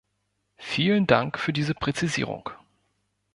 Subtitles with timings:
[0.57, 2.49] Vielen Dank für diese Präzisierung.